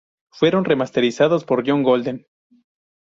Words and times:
Fueron 0.31 0.65
remasterizados 0.65 1.45
por 1.45 1.63
John 1.63 1.83
Golden. 1.83 2.25